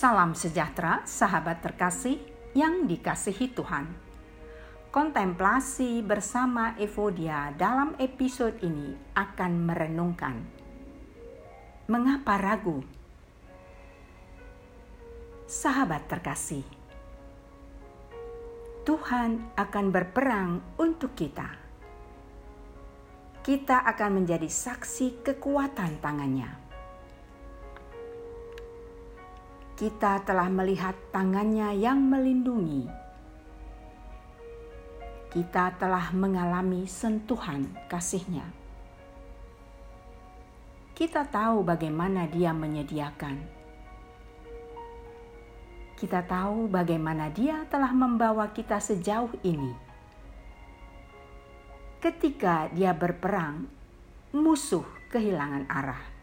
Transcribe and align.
Salam 0.00 0.32
sejahtera, 0.32 1.04
sahabat 1.04 1.60
terkasih 1.60 2.16
yang 2.56 2.88
dikasihi 2.88 3.52
Tuhan. 3.52 3.84
Kontemplasi 4.88 6.00
bersama 6.00 6.72
Evodia 6.80 7.52
dalam 7.52 7.92
episode 8.00 8.56
ini 8.64 8.96
akan 9.12 9.52
merenungkan 9.60 10.40
mengapa 11.84 12.40
ragu. 12.40 12.80
Sahabat 15.44 16.08
terkasih, 16.08 16.64
Tuhan 18.88 19.52
akan 19.52 19.86
berperang 19.92 20.80
untuk 20.80 21.12
kita. 21.12 21.60
Kita 23.44 23.84
akan 23.84 24.24
menjadi 24.24 24.48
saksi 24.48 25.20
kekuatan 25.28 26.00
tangannya 26.00 26.69
kita 29.80 30.20
telah 30.28 30.52
melihat 30.52 30.92
tangannya 31.08 31.72
yang 31.72 32.04
melindungi. 32.04 32.84
Kita 35.32 35.72
telah 35.80 36.12
mengalami 36.12 36.84
sentuhan 36.84 37.64
kasihnya. 37.88 38.44
Kita 40.92 41.24
tahu 41.24 41.64
bagaimana 41.64 42.28
dia 42.28 42.52
menyediakan. 42.52 43.40
Kita 45.96 46.28
tahu 46.28 46.68
bagaimana 46.68 47.32
dia 47.32 47.64
telah 47.72 47.96
membawa 47.96 48.52
kita 48.52 48.76
sejauh 48.84 49.32
ini. 49.40 49.72
Ketika 52.04 52.68
dia 52.68 52.92
berperang, 52.92 53.64
musuh 54.36 54.84
kehilangan 55.08 55.64
arah 55.72 56.19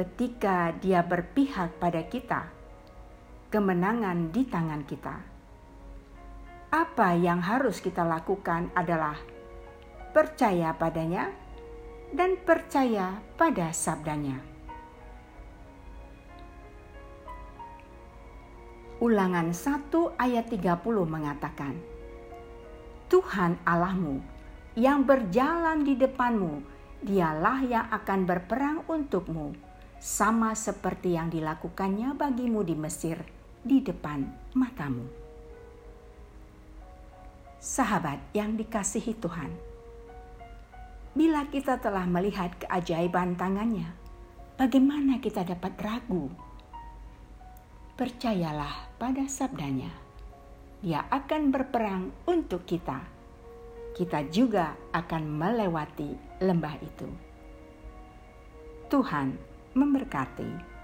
ketika 0.00 0.72
Dia 0.80 1.04
berpihak 1.04 1.76
pada 1.76 2.00
kita, 2.08 2.48
kemenangan 3.52 4.32
di 4.32 4.48
tangan 4.48 4.80
kita. 4.88 5.20
Apa 6.72 7.12
yang 7.20 7.44
harus 7.44 7.84
kita 7.84 8.00
lakukan 8.08 8.72
adalah 8.72 9.20
percaya 10.16 10.72
padanya 10.72 11.28
dan 12.16 12.40
percaya 12.40 13.20
pada 13.36 13.76
sabdanya. 13.76 14.40
Ulangan 19.04 19.52
1 19.52 20.16
ayat 20.16 20.48
30 20.48 20.80
mengatakan, 21.04 21.76
Tuhan 23.12 23.60
Allahmu 23.68 24.16
yang 24.80 25.04
berjalan 25.04 25.84
di 25.84 25.92
depanmu, 25.92 26.64
dialah 27.04 27.60
yang 27.68 27.84
akan 27.92 28.24
berperang 28.24 28.80
untukmu 28.88 29.68
sama 30.00 30.56
seperti 30.56 31.12
yang 31.12 31.28
dilakukannya 31.28 32.16
bagimu 32.16 32.64
di 32.64 32.72
Mesir 32.72 33.20
di 33.60 33.84
depan 33.84 34.24
matamu. 34.56 35.04
Sahabat 37.60 38.16
yang 38.32 38.56
dikasihi 38.56 39.12
Tuhan, 39.20 39.52
bila 41.12 41.44
kita 41.52 41.76
telah 41.76 42.08
melihat 42.08 42.48
keajaiban 42.64 43.36
tangannya, 43.36 43.92
bagaimana 44.56 45.20
kita 45.20 45.44
dapat 45.44 45.76
ragu? 45.76 46.32
Percayalah 48.00 48.96
pada 48.96 49.28
sabdanya. 49.28 49.92
Dia 50.80 51.04
akan 51.12 51.52
berperang 51.52 52.08
untuk 52.24 52.64
kita. 52.64 53.04
Kita 53.92 54.24
juga 54.32 54.72
akan 54.96 55.28
melewati 55.28 56.40
lembah 56.40 56.80
itu. 56.80 57.08
Tuhan 58.88 59.49
memberkati. 59.74 60.79